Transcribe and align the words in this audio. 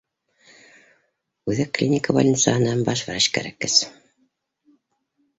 Үҙәк 1.51 1.67
клиника 1.79 2.15
больницаһына 2.19 2.73
баш 2.87 3.03
врач 3.09 3.27
кәрәккәс 3.35 3.77